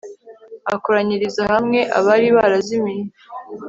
akoranyiriza 0.75 1.41
hamwe 1.51 1.79
abari 1.97 2.27
barazimiye 2.37 3.03